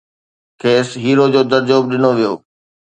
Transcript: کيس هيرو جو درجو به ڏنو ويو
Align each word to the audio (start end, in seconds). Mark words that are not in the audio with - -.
کيس 0.61 0.89
هيرو 1.03 1.25
جو 1.33 1.41
درجو 1.51 1.79
به 1.87 1.89
ڏنو 1.91 2.11
ويو 2.17 2.33